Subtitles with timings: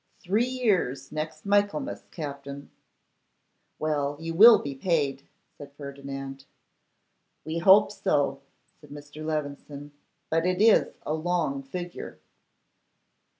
[0.19, 2.71] three years next Michaelmas, Captin.'
[3.77, 6.45] 'Well, you will be paid,' said Ferdinand.
[7.45, 8.41] 'We hope so,'
[8.79, 9.23] said Mr.
[9.23, 9.91] Levison;
[10.31, 12.17] 'but it is a long figure.